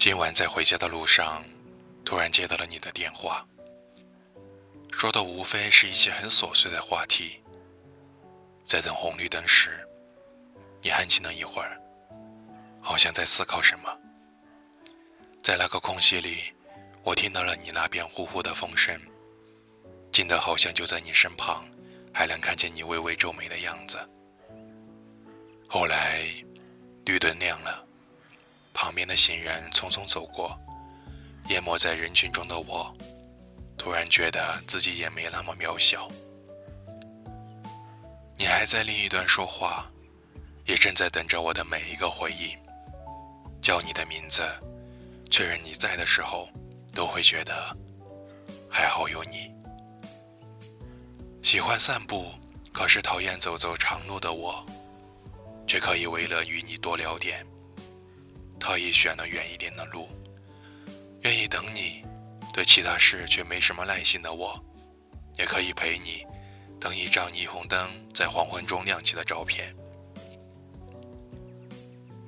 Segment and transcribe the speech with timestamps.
[0.00, 1.44] 今晚在回家的路上，
[2.06, 3.46] 突然接到了你的电话，
[4.90, 7.38] 说的无非是一些很琐碎的话题。
[8.66, 9.86] 在等红绿灯时，
[10.80, 11.78] 你安静了一会儿，
[12.80, 13.94] 好像在思考什么。
[15.42, 16.54] 在那个空隙里，
[17.02, 18.98] 我听到了你那边呼呼的风声，
[20.10, 21.68] 近的好像就在你身旁，
[22.10, 23.98] 还能看见你微微皱眉的样子。
[25.68, 26.22] 后来，
[27.04, 27.86] 绿灯亮了。
[28.72, 30.58] 旁边的行人匆匆走过，
[31.48, 32.94] 淹没在人群中的我，
[33.76, 36.08] 突然觉得自己也没那么渺小。
[38.36, 39.86] 你还在另一端说话，
[40.64, 42.58] 也正在等着我的每一个回应。
[43.60, 44.42] 叫你的名字，
[45.30, 46.48] 确认你在的时候，
[46.94, 47.76] 都会觉得
[48.70, 49.52] 还好有你。
[51.42, 52.32] 喜欢散步，
[52.72, 54.64] 可是讨厌走走长路的我，
[55.66, 57.46] 却可以为了与你多聊点。
[58.60, 60.08] 特意选了远一点的路，
[61.22, 62.04] 愿意等你，
[62.52, 64.62] 对其他事却没什么耐心的我，
[65.38, 66.24] 也可以陪你，
[66.78, 69.74] 等一张霓虹灯在黄昏中亮起的照片。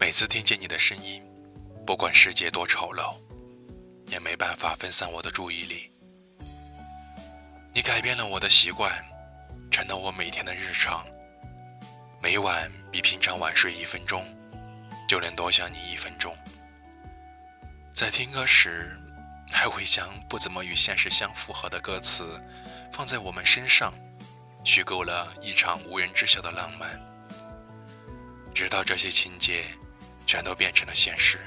[0.00, 1.22] 每次听见你的声音，
[1.86, 3.16] 不管世界多吵闹，
[4.08, 5.92] 也没办法分散我的注意力。
[7.74, 8.92] 你改变了我的习惯，
[9.70, 11.06] 成了我每天的日常，
[12.20, 14.26] 每晚比平常晚睡一分钟。
[15.12, 16.34] 就能多想你一分钟。
[17.92, 18.98] 在听歌时，
[19.50, 22.42] 还会将不怎么与现实相符合的歌词
[22.90, 23.92] 放在我们身上，
[24.64, 26.98] 虚构了一场无人知晓的浪漫。
[28.54, 29.64] 直到这些情节
[30.26, 31.38] 全都变成了现实。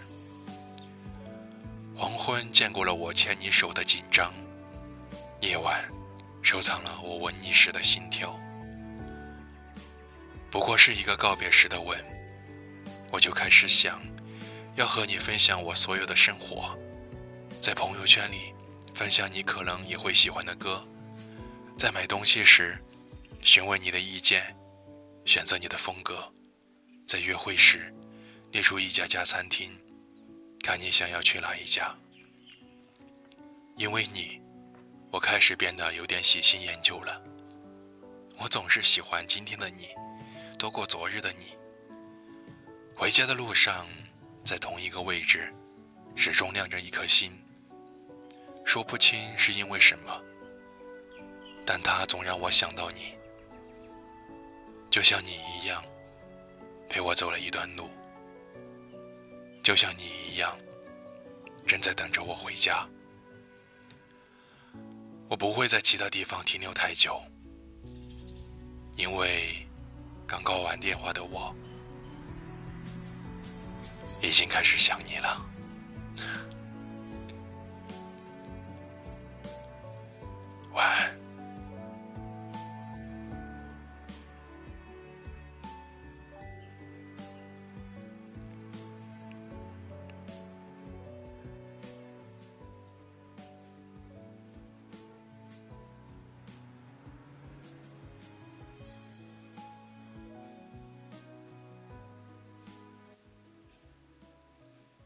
[1.97, 4.31] 黄昏见过了我牵你手的紧张，
[5.39, 5.83] 夜晚
[6.43, 8.39] 收藏了我吻你时的心跳。
[10.51, 12.14] 不过是一个告别时的吻。
[13.15, 14.01] 我就开始想，
[14.75, 16.77] 要和你分享我所有的生活，
[17.61, 18.53] 在朋友圈里
[18.93, 20.85] 分享你可能也会喜欢的歌，
[21.79, 22.77] 在买东西时
[23.41, 24.53] 询问你的意见，
[25.23, 26.29] 选择你的风格，
[27.07, 27.95] 在约会时
[28.51, 29.71] 列出一家家餐厅，
[30.61, 31.95] 看你想要去哪一家。
[33.77, 34.41] 因为你，
[35.09, 37.21] 我开始变得有点喜新厌旧了。
[38.37, 39.87] 我总是喜欢今天的你，
[40.59, 41.55] 多过昨日的你。
[42.97, 43.85] 回家的路上，
[44.45, 45.53] 在同一个位置，
[46.15, 47.29] 始终亮着一颗心。
[48.63, 50.21] 说不清是因为什么，
[51.65, 53.13] 但它总让我想到你，
[54.89, 55.83] 就像你一样，
[56.89, 57.89] 陪我走了一段路，
[59.61, 60.57] 就像你一样，
[61.67, 62.87] 正在等着我回家。
[65.29, 67.21] 我不会在其他地方停留太久，
[68.95, 69.67] 因为
[70.25, 71.53] 刚挂完电话的我。
[74.21, 75.54] 已经开始想你了。